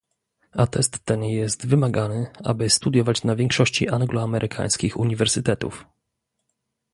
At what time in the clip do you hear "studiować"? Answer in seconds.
2.69-3.23